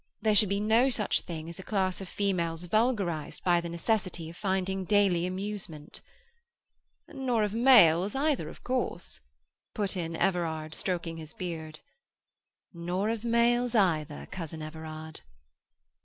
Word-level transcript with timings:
There 0.19 0.33
should 0.33 0.49
be 0.49 0.59
no 0.59 0.89
such 0.89 1.21
thing 1.21 1.47
as 1.47 1.59
a 1.59 1.63
class 1.63 2.01
of 2.01 2.09
females 2.09 2.63
vulgarized 2.63 3.43
by 3.43 3.61
the 3.61 3.69
necessity 3.69 4.31
of 4.31 4.35
finding 4.35 4.83
daily 4.83 5.27
amusement." 5.27 6.01
"Nor 7.09 7.43
of 7.43 7.53
males 7.53 8.15
either, 8.15 8.49
of 8.49 8.63
course," 8.63 9.19
put 9.75 9.95
in 9.95 10.15
Everard, 10.15 10.73
stroking 10.73 11.17
his 11.17 11.35
beard. 11.35 11.81
"Nor 12.73 13.11
of 13.11 13.23
males 13.23 13.75
either, 13.75 14.25
cousin 14.31 14.63
Everard." 14.63 15.21